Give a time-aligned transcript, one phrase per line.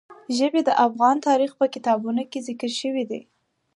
[0.37, 3.21] ژبې د افغان تاریخ په کتابونو کې ذکر شوي دي.